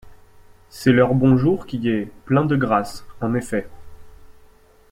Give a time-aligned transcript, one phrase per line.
[0.71, 3.69] C’est leur bonjour, qui est «plein de grâce» en effet.